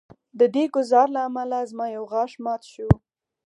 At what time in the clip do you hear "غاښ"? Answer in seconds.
2.11-2.31